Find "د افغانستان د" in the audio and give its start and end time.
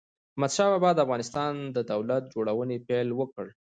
0.93-1.77